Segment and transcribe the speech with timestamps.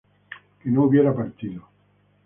[0.63, 1.67] que no hubiera partido